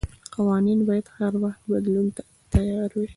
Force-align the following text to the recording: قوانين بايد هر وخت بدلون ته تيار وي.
قوانين 0.31 0.79
بايد 0.85 1.07
هر 1.15 1.33
وخت 1.43 1.61
بدلون 1.71 2.07
ته 2.15 2.21
تيار 2.53 2.89
وي. 2.97 3.07